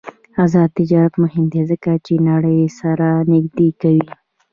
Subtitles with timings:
[0.43, 4.09] آزاد تجارت مهم دی ځکه چې نړۍ سره نږدې کوي.